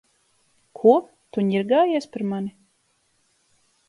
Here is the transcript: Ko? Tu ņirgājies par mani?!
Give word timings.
Ko? 0.79 0.93
Tu 1.37 1.43
ņirgājies 1.49 2.07
par 2.15 2.25
mani?! 2.31 2.49